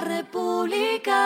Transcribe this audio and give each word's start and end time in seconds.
la 0.00 0.18
República. 0.18 1.16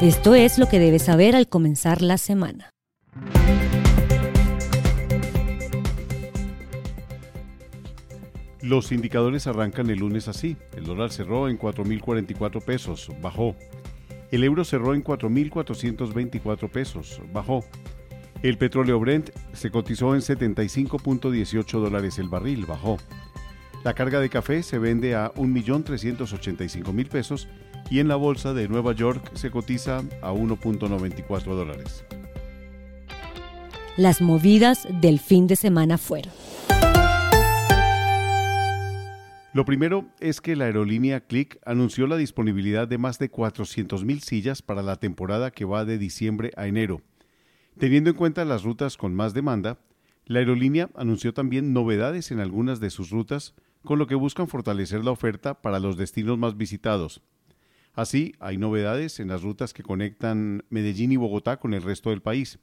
Esto 0.00 0.34
es 0.34 0.58
lo 0.58 0.68
que 0.68 0.78
debes 0.78 1.02
saber 1.02 1.34
al 1.34 1.48
comenzar 1.48 2.02
la 2.02 2.18
semana. 2.18 2.70
Los 8.60 8.92
indicadores 8.92 9.46
arrancan 9.46 9.90
el 9.90 9.98
lunes 9.98 10.28
así. 10.28 10.56
El 10.74 10.84
dólar 10.84 11.10
cerró 11.10 11.48
en 11.48 11.58
4.044 11.58 12.64
pesos, 12.64 13.10
bajó. 13.20 13.54
El 14.30 14.44
euro 14.44 14.64
cerró 14.64 14.94
en 14.94 15.04
4.424 15.04 16.70
pesos, 16.70 17.20
bajó. 17.32 17.64
El 18.42 18.58
petróleo 18.58 19.00
Brent 19.00 19.30
se 19.52 19.70
cotizó 19.70 20.14
en 20.14 20.20
75.18 20.20 21.80
dólares 21.80 22.18
el 22.18 22.28
barril, 22.28 22.66
bajó. 22.66 22.98
La 23.84 23.94
carga 23.94 24.20
de 24.20 24.30
café 24.30 24.62
se 24.62 24.78
vende 24.78 25.14
a 25.14 25.32
1.385.000 25.34 27.08
pesos 27.08 27.48
y 27.90 28.00
en 28.00 28.08
la 28.08 28.16
bolsa 28.16 28.54
de 28.54 28.68
Nueva 28.68 28.92
York 28.92 29.30
se 29.34 29.50
cotiza 29.50 29.98
a 30.22 30.32
1.94 30.32 31.44
dólares. 31.44 32.04
Las 33.96 34.20
movidas 34.20 34.88
del 34.90 35.20
fin 35.20 35.46
de 35.46 35.56
semana 35.56 35.98
fueron. 35.98 36.43
Lo 39.54 39.64
primero 39.64 40.10
es 40.18 40.40
que 40.40 40.56
la 40.56 40.64
aerolínea 40.64 41.20
Click 41.20 41.60
anunció 41.64 42.08
la 42.08 42.16
disponibilidad 42.16 42.88
de 42.88 42.98
más 42.98 43.20
de 43.20 43.30
400.000 43.30 44.18
sillas 44.18 44.62
para 44.62 44.82
la 44.82 44.96
temporada 44.96 45.52
que 45.52 45.64
va 45.64 45.84
de 45.84 45.96
diciembre 45.96 46.50
a 46.56 46.66
enero. 46.66 47.02
Teniendo 47.78 48.10
en 48.10 48.16
cuenta 48.16 48.44
las 48.44 48.64
rutas 48.64 48.96
con 48.96 49.14
más 49.14 49.32
demanda, 49.32 49.78
la 50.26 50.40
aerolínea 50.40 50.90
anunció 50.96 51.32
también 51.34 51.72
novedades 51.72 52.32
en 52.32 52.40
algunas 52.40 52.80
de 52.80 52.90
sus 52.90 53.10
rutas, 53.10 53.54
con 53.84 54.00
lo 54.00 54.08
que 54.08 54.16
buscan 54.16 54.48
fortalecer 54.48 55.04
la 55.04 55.12
oferta 55.12 55.62
para 55.62 55.78
los 55.78 55.96
destinos 55.96 56.36
más 56.36 56.56
visitados. 56.56 57.22
Así, 57.92 58.34
hay 58.40 58.58
novedades 58.58 59.20
en 59.20 59.28
las 59.28 59.42
rutas 59.42 59.72
que 59.72 59.84
conectan 59.84 60.64
Medellín 60.68 61.12
y 61.12 61.16
Bogotá 61.16 61.60
con 61.60 61.74
el 61.74 61.82
resto 61.82 62.10
del 62.10 62.22
país. 62.22 62.58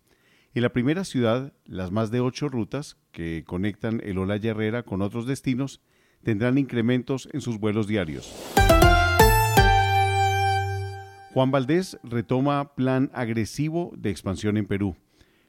En 0.53 0.61
la 0.61 0.73
primera 0.73 1.05
ciudad, 1.05 1.53
las 1.63 1.89
más 1.89 2.11
de 2.11 2.19
ocho 2.19 2.49
rutas 2.49 2.97
que 3.13 3.45
conectan 3.47 4.01
el 4.03 4.17
Olaya 4.17 4.51
Herrera 4.51 4.83
con 4.83 5.01
otros 5.01 5.25
destinos 5.25 5.79
tendrán 6.23 6.57
incrementos 6.57 7.29
en 7.33 7.41
sus 7.41 7.59
vuelos 7.59 7.87
diarios. 7.87 8.33
Juan 11.33 11.51
Valdés 11.51 11.97
retoma 12.03 12.75
plan 12.75 13.09
agresivo 13.13 13.93
de 13.95 14.09
expansión 14.09 14.57
en 14.57 14.65
Perú. 14.65 14.95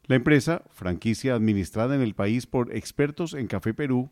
La 0.07 0.17
empresa, 0.17 0.63
franquicia 0.71 1.35
administrada 1.35 1.95
en 1.95 2.03
el 2.03 2.15
país 2.15 2.47
por 2.47 2.75
expertos 2.75 3.35
en 3.35 3.49
Café 3.49 3.75
Perú, 3.75 4.11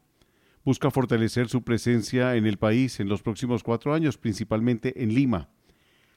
busca 0.64 0.90
fortalecer 0.90 1.48
su 1.48 1.62
presencia 1.62 2.36
en 2.36 2.46
el 2.46 2.58
país 2.58 3.00
en 3.00 3.08
los 3.08 3.22
próximos 3.22 3.62
cuatro 3.62 3.94
años, 3.94 4.18
principalmente 4.18 5.02
en 5.02 5.14
Lima. 5.14 5.48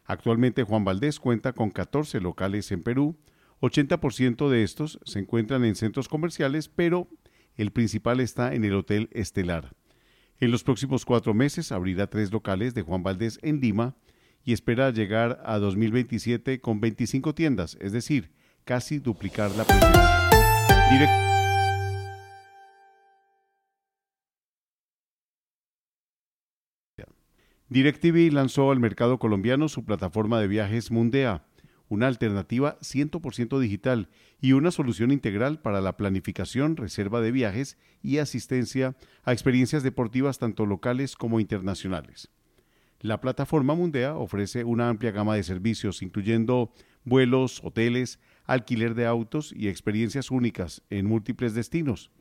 Actualmente 0.05 0.63
Juan 0.63 0.83
Valdés 0.83 1.19
cuenta 1.19 1.53
con 1.53 1.69
14 1.69 2.19
locales 2.19 2.71
en 2.71 2.81
Perú, 2.83 3.15
80% 3.61 4.49
de 4.49 4.63
estos 4.63 4.99
se 5.05 5.19
encuentran 5.19 5.63
en 5.63 5.75
centros 5.75 6.09
comerciales, 6.09 6.67
pero 6.67 7.07
el 7.55 7.71
principal 7.71 8.19
está 8.19 8.53
en 8.53 8.65
el 8.65 8.73
Hotel 8.73 9.09
Estelar. 9.13 9.73
En 10.43 10.51
los 10.51 10.65
próximos 10.65 11.05
cuatro 11.05 11.33
meses 11.33 11.71
abrirá 11.71 12.07
tres 12.07 12.29
locales 12.33 12.73
de 12.73 12.81
Juan 12.81 13.01
Valdés 13.01 13.39
en 13.43 13.61
Lima 13.61 13.95
y 14.43 14.51
espera 14.51 14.91
llegar 14.91 15.41
a 15.45 15.57
2027 15.57 16.59
con 16.59 16.81
25 16.81 17.33
tiendas, 17.33 17.77
es 17.79 17.93
decir, 17.93 18.29
casi 18.65 18.99
duplicar 18.99 19.51
la 19.51 19.63
presencia. 19.63 20.29
DirecTV 27.69 28.33
lanzó 28.33 28.69
al 28.69 28.81
mercado 28.81 29.19
colombiano 29.19 29.69
su 29.69 29.85
plataforma 29.85 30.41
de 30.41 30.49
viajes 30.49 30.91
Mundea 30.91 31.45
una 31.93 32.07
alternativa 32.07 32.79
100% 32.79 33.59
digital 33.59 34.09
y 34.41 34.53
una 34.53 34.71
solución 34.71 35.11
integral 35.11 35.59
para 35.59 35.79
la 35.79 35.95
planificación, 35.95 36.75
reserva 36.75 37.21
de 37.21 37.31
viajes 37.31 37.77
y 38.01 38.17
asistencia 38.17 38.95
a 39.23 39.31
experiencias 39.31 39.83
deportivas 39.83 40.39
tanto 40.39 40.65
locales 40.65 41.15
como 41.15 41.39
internacionales. 41.39 42.29
La 42.99 43.21
plataforma 43.21 43.75
Mundea 43.75 44.15
ofrece 44.15 44.63
una 44.63 44.89
amplia 44.89 45.11
gama 45.11 45.35
de 45.35 45.43
servicios, 45.43 46.01
incluyendo 46.01 46.73
vuelos, 47.03 47.61
hoteles, 47.63 48.19
alquiler 48.45 48.95
de 48.95 49.05
autos 49.05 49.53
y 49.55 49.67
experiencias 49.67 50.31
únicas 50.31 50.81
en 50.89 51.05
múltiples 51.05 51.53
destinos. 51.53 52.11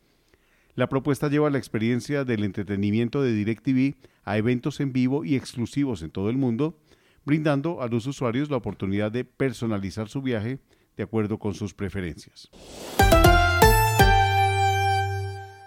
La 0.75 0.89
propuesta 0.89 1.29
lleva 1.29 1.51
la 1.51 1.59
experiencia 1.59 2.25
del 2.25 2.45
entretenimiento 2.45 3.23
de 3.23 3.33
DirecTV 3.33 3.97
a 4.25 4.39
eventos 4.39 4.81
en 4.81 4.93
vivo 4.93 5.25
y 5.25 5.37
exclusivos 5.37 6.03
en 6.03 6.11
todo 6.11 6.31
el 6.31 6.37
mundo, 6.37 6.79
brindando 7.25 7.83
a 7.83 7.89
los 7.89 8.07
usuarios 8.07 8.51
la 8.51 8.57
oportunidad 8.57 9.13
de 9.13 9.25
personalizar 9.25 10.09
su 10.09 10.23
viaje 10.23 10.59
de 10.97 11.03
acuerdo 11.03 11.39
con 11.39 11.55
sus 11.55 11.75
preferencias. 11.75 12.51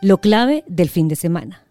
Lo 0.02 0.20
clave 0.20 0.64
del 0.68 0.90
fin 0.90 1.08
de 1.08 1.16
semana. 1.16 1.64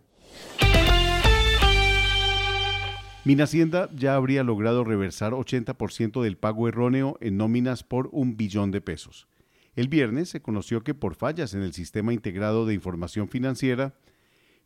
Minhacienda 3.25 3.89
ya 3.95 4.17
habría 4.17 4.43
logrado 4.43 4.85
reversar 4.85 5.33
80% 5.33 6.23
del 6.23 6.37
pago 6.37 6.69
erróneo 6.69 7.17
en 7.21 7.39
nóminas 7.39 7.83
por 7.83 8.11
un 8.13 8.37
billón 8.37 8.71
de 8.71 8.83
pesos. 8.83 9.29
El 9.77 9.89
viernes 9.89 10.29
se 10.29 10.43
conoció 10.43 10.83
que 10.83 10.95
por 10.95 11.15
fallas 11.15 11.55
en 11.55 11.63
el 11.63 11.73
Sistema 11.73 12.13
Integrado 12.13 12.67
de 12.67 12.75
Información 12.75 13.29
Financiera, 13.29 13.95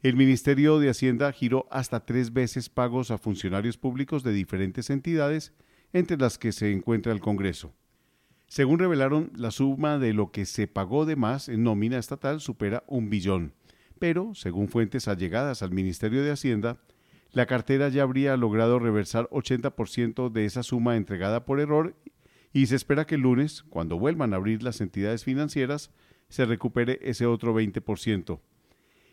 el 0.01 0.15
Ministerio 0.15 0.79
de 0.79 0.91
Hacienda 0.91 1.33
giró 1.33 1.67
hasta 1.71 2.07
tres 2.07 2.33
veces 2.33 2.69
pagos 2.69 3.11
a 3.11 3.19
funcionarios 3.19 3.79
públicos 3.79 4.23
de 4.23 4.33
diferentes 4.33 4.91
entidades, 4.91 5.53
entre 5.93 6.17
las 6.17 6.39
que 6.39 6.53
se 6.53 6.73
encuentra 6.73 7.13
el 7.13 7.21
Congreso. 7.21 7.75
Según 8.47 8.79
revelaron, 8.79 9.33
la 9.35 9.51
suma 9.51 9.99
de 9.99 10.13
lo 10.13 10.31
que 10.31 10.47
se 10.47 10.69
pagó 10.69 11.05
de 11.05 11.17
más 11.17 11.49
en 11.49 11.65
nómina 11.65 11.99
estatal 11.99 12.41
supera 12.41 12.85
un 12.87 13.11
billón, 13.11 13.55
pero, 13.99 14.35
según 14.35 14.69
fuentes 14.69 15.09
allegadas 15.09 15.63
al 15.63 15.73
Ministerio 15.73 16.23
de 16.23 16.31
Hacienda, 16.31 16.79
la 17.33 17.47
cartera 17.47 17.89
ya 17.89 18.05
habría 18.05 18.37
logrado 18.37 18.79
reversar 18.79 19.29
80% 19.31 20.31
de 20.31 20.45
esa 20.45 20.63
suma 20.63 20.97
entregada 20.97 21.45
por 21.45 21.59
error 21.59 21.97
y 22.53 22.67
se 22.67 22.77
espera 22.77 23.07
que 23.07 23.17
el 23.17 23.23
lunes, 23.23 23.65
cuando 23.69 23.99
vuelvan 23.99 24.33
a 24.33 24.37
abrir 24.37 24.63
las 24.63 24.81
entidades 24.81 25.25
financieras, 25.25 25.91
se 26.29 26.47
recupere 26.47 27.01
ese 27.03 27.27
otro 27.27 27.53
20%. 27.55 28.41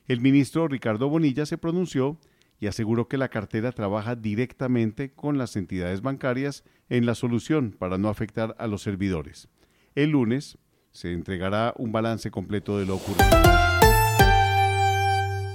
El 0.08 0.22
ministro 0.22 0.68
Ricardo 0.68 1.10
Bonilla 1.10 1.48
se 1.48 1.58
pronunció 1.58 2.20
y 2.60 2.68
aseguró 2.68 3.08
que 3.08 3.18
la 3.18 3.30
cartera 3.30 3.72
trabaja 3.72 4.16
directamente 4.16 5.12
con 5.12 5.40
las 5.40 5.56
entidades 5.56 6.02
bancarias 6.02 6.64
en 6.90 7.08
la 7.08 7.16
solución 7.16 7.76
para 7.78 7.98
no 7.98 8.10
afectar 8.10 8.56
a 8.60 8.68
los 8.68 8.84
servidores. 8.84 9.48
El 9.96 10.12
lunes 10.12 10.60
se 10.92 11.12
entregará 11.12 11.74
un 11.78 11.92
balance 11.92 12.30
completo 12.30 12.78
de 12.78 12.86
lo 12.86 12.98
ocurrido. 12.98 13.26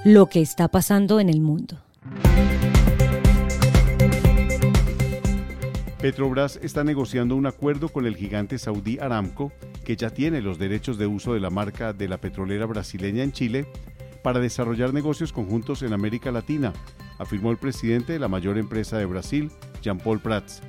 Lo 0.05 0.27
que 0.27 0.41
está 0.41 0.67
pasando 0.67 1.21
en 1.21 1.29
el 1.29 1.41
mundo. 1.41 1.79
Petrobras 6.01 6.59
está 6.63 6.83
negociando 6.83 7.37
un 7.37 7.47
acuerdo 7.47 7.91
con 7.91 8.07
el 8.07 8.17
gigante 8.17 8.59
saudí 8.59 8.99
Aramco, 8.99 9.53
que 9.85 9.97
ya 9.97 10.11
tiene 10.11 10.41
los 10.41 10.59
derechos 10.59 10.99
de 10.99 11.07
uso 11.07 11.35
de 11.35 11.41
la 11.41 11.51
marca 11.51 11.93
de 11.93 12.09
la 12.09 12.17
petrolera 12.17 12.67
brasileña 12.67 13.23
en 13.23 13.33
Chile, 13.33 13.67
para 14.23 14.41
desarrollar 14.41 14.93
negocios 14.93 15.33
conjuntos 15.33 15.83
en 15.83 15.93
América 15.93 16.31
Latina, 16.31 16.73
afirmó 17.19 17.51
el 17.51 17.59
presidente 17.59 18.13
de 18.13 18.19
la 18.19 18.29
mayor 18.29 18.59
empresa 18.59 18.99
de 18.99 19.07
Brasil, 19.07 19.51
Jean-Paul 19.83 20.21
Prats. 20.21 20.63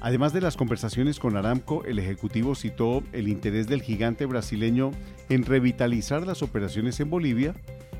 Además 0.00 0.32
de 0.32 0.40
las 0.40 0.56
conversaciones 0.56 1.18
con 1.18 1.36
Aramco, 1.36 1.84
el 1.84 1.98
Ejecutivo 1.98 2.54
citó 2.54 3.02
el 3.12 3.28
interés 3.28 3.66
del 3.66 3.82
gigante 3.82 4.26
brasileño 4.26 4.92
en 5.28 5.44
revitalizar 5.44 6.26
las 6.26 6.42
operaciones 6.42 7.00
en 7.00 7.10
Bolivia, 7.10 7.54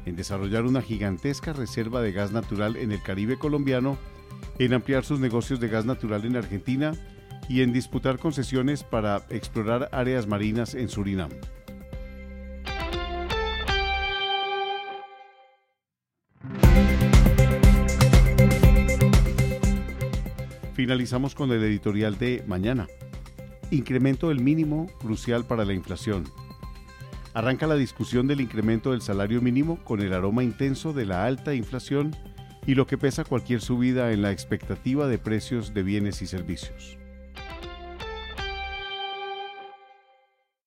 en 0.05 0.15
desarrollar 0.15 0.65
una 0.65 0.81
gigantesca 0.81 1.53
reserva 1.53 2.01
de 2.01 2.13
gas 2.13 2.31
natural 2.31 2.77
en 2.77 2.93
el 2.93 3.03
Caribe 3.03 3.37
colombiano, 3.37 3.99
en 4.59 4.75
ampliar 4.75 5.05
sus 5.05 5.19
negocios 5.19 5.59
de 5.61 5.69
gas 5.69 5.87
natural 5.87 6.25
en 6.25 6.37
Argentina 6.37 6.93
y 7.49 7.63
en 7.63 7.73
disputar 7.73 8.19
concesiones 8.19 8.85
para 8.85 9.23
explorar 9.31 9.89
áreas 9.93 10.27
marinas 10.27 10.75
en 10.75 10.89
Surinam. 10.89 11.31
Finalizamos 20.79 21.35
con 21.35 21.51
el 21.51 21.65
editorial 21.65 22.19
de 22.19 22.45
mañana. 22.47 22.87
Incremento 23.73 24.29
del 24.29 24.39
mínimo 24.39 24.87
crucial 25.01 25.45
para 25.45 25.65
la 25.65 25.73
inflación. 25.73 26.23
Arranca 27.35 27.67
la 27.67 27.75
discusión 27.75 28.29
del 28.29 28.41
incremento 28.41 28.93
del 28.93 29.03
salario 29.03 29.43
mínimo 29.43 29.83
con 29.83 30.01
el 30.01 30.13
aroma 30.13 30.45
intenso 30.45 30.93
de 30.93 31.05
la 31.05 31.25
alta 31.25 31.53
inflación 31.53 32.15
y 32.65 32.77
lo 32.77 32.87
que 32.87 32.97
pesa 32.97 33.25
cualquier 33.25 33.61
subida 33.61 34.13
en 34.13 34.23
la 34.23 34.31
expectativa 34.31 35.09
de 35.09 35.19
precios 35.19 35.75
de 35.75 35.83
bienes 35.83 36.23
y 36.23 36.29
servicios. 36.29 36.97